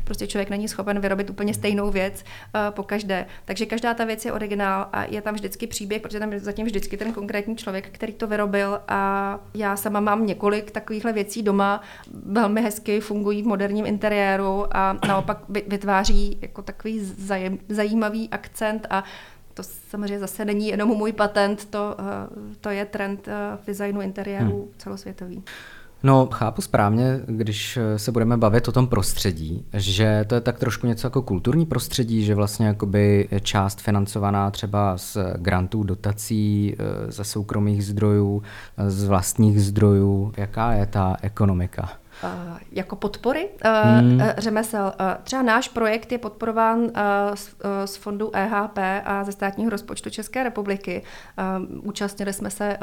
[0.03, 3.25] prostě člověk není schopen vyrobit úplně stejnou věc uh, po každé.
[3.45, 6.65] Takže každá ta věc je originál a je tam vždycky příběh, protože tam je zatím
[6.65, 11.81] vždycky ten konkrétní člověk, který to vyrobil a já sama mám několik takovýchhle věcí doma,
[12.25, 15.37] velmi hezky fungují v moderním interiéru a naopak
[15.67, 17.11] vytváří jako takový
[17.69, 19.03] zajímavý akcent a
[19.53, 24.01] to samozřejmě zase není jenom můj patent, to, eh, to je trend eh, v designu
[24.01, 24.71] interiéru hmm.
[24.77, 25.43] celosvětový.
[26.05, 30.87] No, chápu správně, když se budeme bavit o tom prostředí, že to je tak trošku
[30.87, 37.23] něco jako kulturní prostředí, že vlastně jakoby část financovaná třeba z grantů, dotací, eh, ze
[37.23, 38.43] soukromých zdrojů,
[38.87, 40.33] z vlastních zdrojů.
[40.37, 42.02] Jaká je ta ekonomika?
[42.23, 44.21] Eh, jako podpory hmm.
[44.21, 44.93] Eh, řemesel.
[44.99, 46.91] Eh, třeba náš projekt je podporován
[47.85, 51.01] z fondu EHP a ze státního rozpočtu České republiky.
[51.83, 52.77] Účastnili jsme se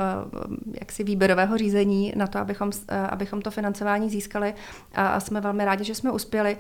[0.81, 2.70] jaksi výběrového řízení na to, abychom,
[3.09, 4.55] abychom to financování získali
[4.94, 6.57] a jsme velmi rádi, že jsme uspěli.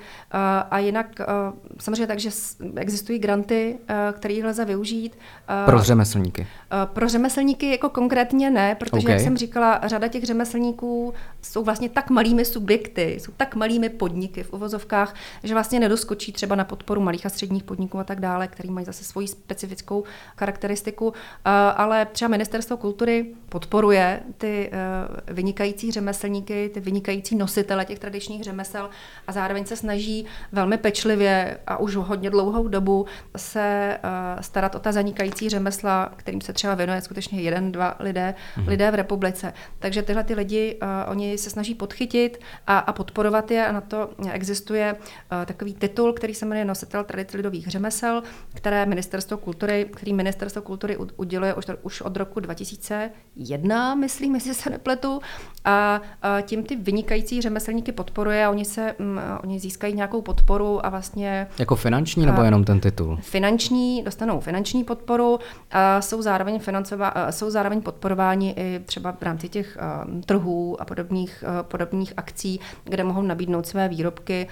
[0.70, 1.06] A jinak
[1.78, 2.30] samozřejmě tak, že
[2.76, 3.78] existují granty,
[4.12, 5.18] které lze využít.
[5.64, 6.46] Pro řemeslníky?
[6.84, 9.12] Pro řemeslníky jako konkrétně ne, protože, okay.
[9.12, 13.88] jak jsem říkala, řada těch řemeslníků jsou vlastně tak malými subjekty, subjekty, jsou tak malými
[13.88, 18.20] podniky v uvozovkách, že vlastně nedoskočí třeba na podporu malých a středních podniků a tak
[18.20, 20.04] dále, který mají zase svoji specifickou
[20.36, 21.12] charakteristiku.
[21.76, 28.90] Ale třeba Ministerstvo kultury podporuje ty eh, vynikající řemeslníky, ty vynikající nositele těch tradičních řemesel
[29.26, 33.06] a zároveň se snaží velmi pečlivě a už hodně dlouhou dobu
[33.36, 38.34] se eh, starat o ta zanikající řemesla, kterým se třeba věnuje skutečně jeden, dva lidé,
[38.56, 39.52] mm lidé v republice.
[39.78, 40.78] Takže tyhle ty lidi,
[41.08, 43.66] oni se snaží podchytit a, a podporovat je.
[43.66, 48.22] A na to existuje uh, takový titul, který se jmenuje Nositel tradic lidových řemesel,
[48.54, 54.70] které ministerstvo kultury, který ministerstvo kultury uděluje už, už od roku 2001, myslím, jestli se
[54.70, 55.20] nepletu.
[55.64, 60.86] A, a tím ty vynikající řemeslníky podporuje a oni se, um, oni získají nějakou podporu
[60.86, 61.46] a vlastně...
[61.58, 63.18] Jako finanční nebo jenom ten titul?
[63.22, 65.38] Finanční, dostanou finanční podporu
[65.70, 70.84] a jsou zároveň, financová, jsou zároveň podporováni i třeba v rámci těch uh, trhů a
[70.84, 72.49] podobných, uh, podobných akcí,
[72.84, 74.46] kde mohou nabídnout své výrobky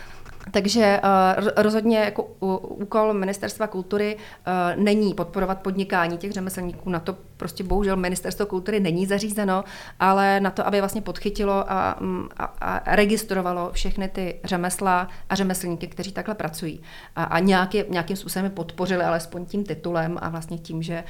[0.50, 1.00] takže
[1.38, 2.22] uh, rozhodně jako
[2.61, 6.90] úkol Ministerstva kultury uh, není podporovat podnikání těch řemeslníků.
[6.90, 9.64] Na to prostě bohužel Ministerstvo kultury není zařízeno,
[10.01, 15.35] ale na to, aby vlastně podchytilo a, mm, a, a registrovalo všechny ty řemesla a
[15.35, 16.81] řemeslníky, kteří takhle pracují.
[17.16, 21.05] A, a nějaký, nějakým způsobem podpořili alespoň tím titulem a vlastně tím, že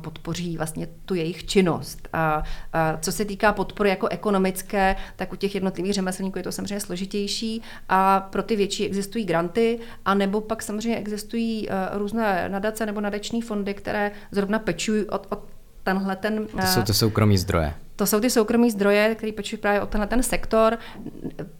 [0.00, 2.08] podpoří vlastně tu jejich činnost.
[2.12, 2.42] A,
[2.72, 6.80] a co se týká podpory jako ekonomické, tak u těch jednotlivých řemeslníků je to samozřejmě
[6.80, 12.86] složitější a pro ty větší existují granty, a nebo pak samozřejmě existují uh, různé nadace
[12.86, 15.44] nebo nadační fondy, které zrovna pečují od, od
[15.82, 16.46] tenhle ten...
[16.46, 17.74] To jsou ty soukromí zdroje.
[17.96, 20.78] To jsou ty soukromí zdroje, které pečují právě o tenhle ten sektor.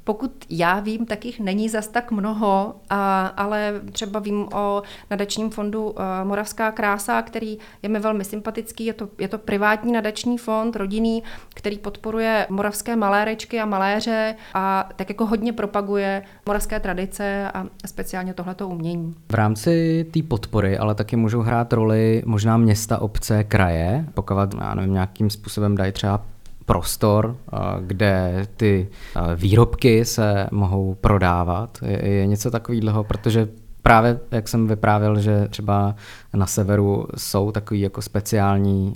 [0.04, 5.50] Pokud já vím, tak jich není zas tak mnoho, a, ale třeba vím o nadačním
[5.50, 8.84] fondu uh, Moravská krása, který je mi velmi sympatický.
[8.84, 11.22] Je to, je to privátní nadační fond, rodinný,
[11.54, 18.34] který podporuje moravské malérečky a maléře a tak jako hodně propaguje moravské tradice a speciálně
[18.34, 19.14] tohleto umění.
[19.32, 24.74] V rámci té podpory ale taky můžou hrát roli možná města, obce, kraje, pokud já
[24.74, 26.22] nevím, nějakým způsobem dají třeba
[26.64, 27.36] prostor,
[27.80, 28.88] kde ty
[29.36, 31.78] výrobky se mohou prodávat.
[31.86, 33.48] Je, je něco takového, protože
[33.82, 35.94] právě, jak jsem vyprávěl, že třeba
[36.34, 38.94] na severu jsou takový jako speciální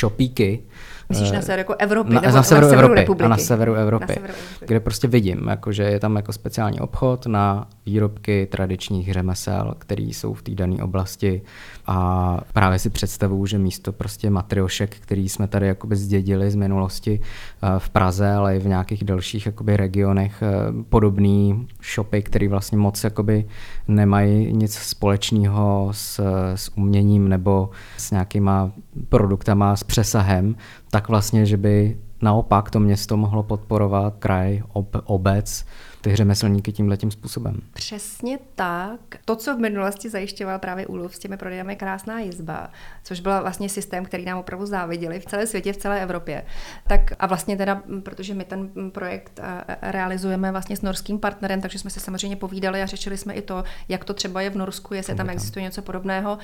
[0.00, 0.62] shopíky,
[1.08, 2.14] Myslíš na severu jako Evropy?
[2.14, 3.00] Na, nebo na severu, na severu Evropy.
[3.00, 3.24] Republiky.
[3.24, 4.02] A na severu Evropy.
[4.02, 4.66] Na severu Evropy.
[4.66, 10.02] Kde prostě vidím, jako, že je tam jako speciální obchod na výrobky tradičních řemesel, které
[10.02, 11.42] jsou v té dané oblasti.
[11.86, 17.20] A právě si představuju, že místo prostě matriošek, který jsme tady jakoby zdědili z minulosti
[17.20, 22.78] eh, v Praze, ale i v nějakých dalších jakoby regionech, eh, podobný shopy, které vlastně
[22.78, 23.44] moc jakoby
[23.88, 26.20] nemají nic společného s,
[26.54, 28.72] s uměním nebo s nějakýma
[29.08, 30.56] produktama s přesahem,
[30.90, 35.64] tak vlastně, že by naopak to město mohlo podporovat kraj, ob, obec,
[36.00, 37.60] ty řemeslníky tímhle tím způsobem.
[37.74, 39.00] Přesně tak.
[39.24, 42.70] To, co v minulosti zajišťoval právě Úlov s těmi prodejami Krásná jizba,
[43.04, 46.44] což byl vlastně systém, který nám opravdu záviděli v celé světě, v celé Evropě.
[46.88, 49.40] Tak a vlastně teda, protože my ten projekt
[49.82, 53.64] realizujeme vlastně s norským partnerem, takže jsme se samozřejmě povídali a řešili jsme i to,
[53.88, 56.38] jak to třeba je v Norsku, jestli tam existuje něco podobného.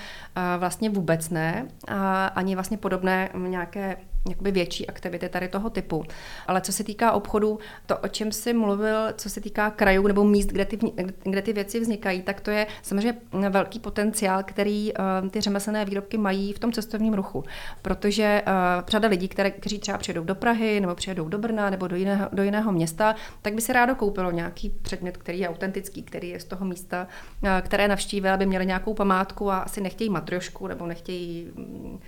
[0.58, 1.66] Vlastně vůbec ne.
[1.88, 3.96] A ani vlastně podobné nějaké
[4.28, 6.04] jakoby větší aktivity tady toho typu.
[6.46, 10.24] Ale co se týká obchodu, to, o čem jsi mluvil, co se týká krajů nebo
[10.24, 10.78] míst, kde ty,
[11.22, 13.14] kde ty věci vznikají, tak to je samozřejmě
[13.50, 17.44] velký potenciál, který uh, ty řemeslné výrobky mají v tom cestovním ruchu.
[17.82, 18.52] Protože uh,
[18.88, 22.28] řada lidí, které, kteří třeba přijedou do Prahy nebo přijedou do Brna nebo do jiného,
[22.32, 26.40] do jiného města, tak by si rádo koupilo nějaký předmět, který je autentický, který je
[26.40, 27.06] z toho místa,
[27.42, 32.00] uh, které navštívili, aby měli nějakou památku a asi nechtějí matriošku nebo nechtějí um,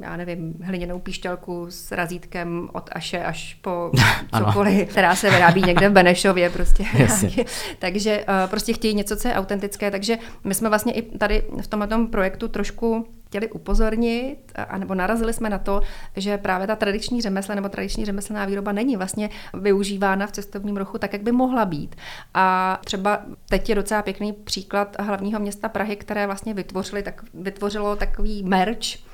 [0.00, 3.90] já nevím, hliněnou píšťalku s razítkem od Aše až po
[4.38, 6.84] cokoliv, která se vyrábí někde v Benešově prostě.
[7.78, 12.06] takže prostě chtějí něco, co je autentické, takže my jsme vlastně i tady v tomto
[12.06, 14.36] projektu trošku chtěli upozornit,
[14.68, 15.80] anebo narazili jsme na to,
[16.16, 20.98] že právě ta tradiční řemesla nebo tradiční řemeslná výroba není vlastně využívána v cestovním ruchu
[20.98, 21.96] tak, jak by mohla být.
[22.34, 27.96] A třeba teď je docela pěkný příklad hlavního města Prahy, které vlastně vytvořili, tak, vytvořilo
[27.96, 29.09] takový merch,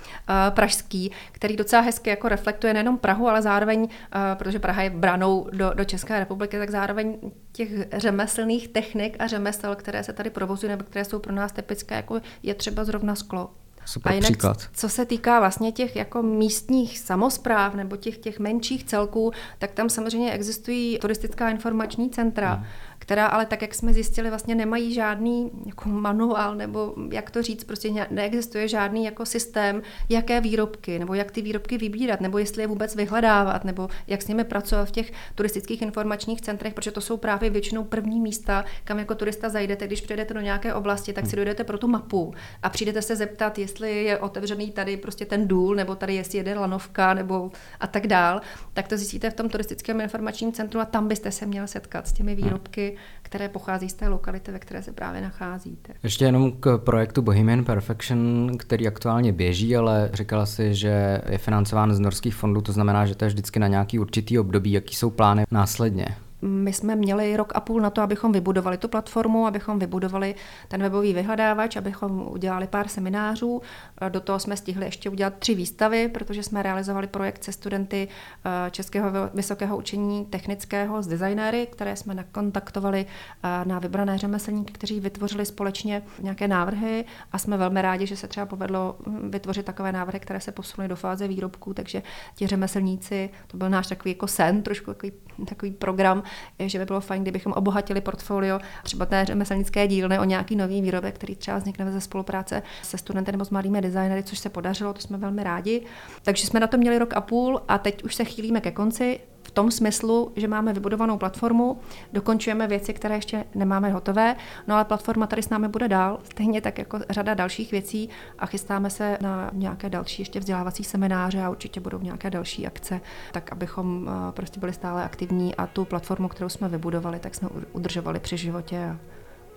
[0.51, 3.89] pražský, který docela hezky jako reflektuje nejenom Prahu, ale zároveň, uh,
[4.35, 7.19] protože Praha je branou do, do České republiky, tak zároveň
[7.53, 11.95] těch řemeslných technik a řemesel, které se tady provozují nebo které jsou pro nás typické,
[11.95, 13.51] jako je třeba zrovna sklo.
[13.85, 14.69] Super a jinak, příklad.
[14.73, 19.89] co se týká vlastně těch jako místních samozpráv nebo těch, těch menších celků, tak tam
[19.89, 22.67] samozřejmě existují turistická informační centra, hmm
[23.07, 27.65] která ale tak, jak jsme zjistili, vlastně nemají žádný jako manuál, nebo jak to říct,
[27.65, 32.67] prostě neexistuje žádný jako systém, jaké výrobky, nebo jak ty výrobky vybírat, nebo jestli je
[32.67, 37.17] vůbec vyhledávat, nebo jak s nimi pracovat v těch turistických informačních centrech, protože to jsou
[37.17, 41.37] právě většinou první místa, kam jako turista zajdete, když přijdete do nějaké oblasti, tak si
[41.37, 45.75] dojdete pro tu mapu a přijdete se zeptat, jestli je otevřený tady prostě ten důl,
[45.75, 48.41] nebo tady jestli jede lanovka, nebo a tak dál,
[48.73, 52.13] tak to zjistíte v tom turistickém informačním centru a tam byste se měl setkat s
[52.13, 55.93] těmi výrobky, které pochází z té lokality, ve které se právě nacházíte.
[56.03, 61.95] Ještě jenom k projektu Bohemian Perfection, který aktuálně běží, ale říkala si, že je financován
[61.95, 64.73] z norských fondů, to znamená, že to je vždycky na nějaký určitý období.
[64.73, 66.07] Jaký jsou plány následně?
[66.43, 70.35] My jsme měli rok a půl na to, abychom vybudovali tu platformu, abychom vybudovali
[70.69, 73.63] ten webový vyhledávač, abychom udělali pár seminářů.
[74.09, 78.09] Do toho jsme stihli ještě udělat tři výstavy, protože jsme realizovali projekt se studenty
[78.45, 85.01] eh, Českého vysokého učení technického s designéry, které jsme nakontaktovali eh, na vybrané řemeslníky, kteří
[85.01, 89.93] vytvořili společně nějaké návrhy a jsme velmi rádi, že se třeba povedlo hm, vytvořit takové
[89.93, 92.03] návrhy, které se posunuly do fáze výrobků, takže
[92.35, 95.13] ti řemeslníci, to byl náš takový jako sen, trošku takový,
[95.47, 96.23] takový program,
[96.59, 101.15] že by bylo fajn, kdybychom obohatili portfolio třeba té řemeslnické dílny o nějaký nový výrobek,
[101.15, 105.01] který třeba vznikne ze spolupráce se studenty nebo s mladými designery, což se podařilo, to
[105.01, 105.83] jsme velmi rádi.
[106.23, 109.21] Takže jsme na to měli rok a půl a teď už se chýlíme ke konci
[109.47, 111.79] v tom smyslu, že máme vybudovanou platformu,
[112.13, 114.37] dokončujeme věci, které ještě nemáme hotové,
[114.67, 118.47] no ale platforma tady s námi bude dál, stejně tak jako řada dalších věcí a
[118.47, 123.01] chystáme se na nějaké další ještě vzdělávací semináře a určitě budou nějaké další akce,
[123.33, 127.49] tak abychom eh, prostě byli stále aktivní a tu platformu, kterou jsme vybudovali, tak jsme
[127.73, 128.99] udržovali při životě a,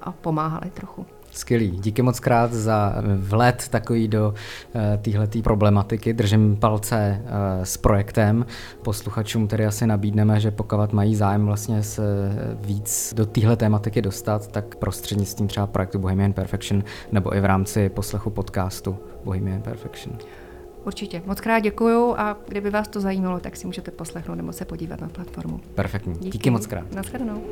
[0.02, 1.06] a pomáhali trochu.
[1.32, 1.70] Skvělý.
[1.70, 4.34] Díky moc krát za vlet takový do
[4.76, 6.14] uh, téhleté problematiky.
[6.14, 8.46] Držím palce uh, s projektem.
[8.82, 12.02] Posluchačům tedy asi nabídneme, že pokud mají zájem vlastně se
[12.62, 17.90] víc do téhle tématiky dostat, tak prostřednictvím třeba projektu Bohemian Perfection nebo i v rámci
[17.90, 20.18] poslechu podcastu Bohemian Perfection.
[20.86, 21.22] Určitě.
[21.26, 25.02] Moc krát děkuju a kdyby vás to zajímalo, tak si můžete poslechnout nebo se podívat
[25.02, 25.60] na platformu.
[25.76, 26.14] Perfektní.
[26.14, 26.94] Díky, Díky moc krát.
[26.96, 27.44] Naschledanou.